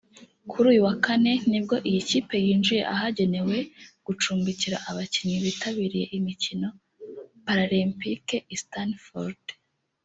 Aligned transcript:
kuri 0.49 0.65
uyu 0.71 0.81
wa 0.87 0.95
kane 1.05 1.33
nibwo 1.49 1.75
Iyi 1.89 2.01
kipe 2.09 2.35
yinjiye 2.45 2.81
ahagenewe 2.93 3.57
gucumbikira 4.05 4.77
abakinnyi 4.89 5.37
bitabiriye 5.45 6.05
imikino 6.17 6.67
Paralempike 7.45 8.37
i 8.55 8.57
Stanford 8.63 9.43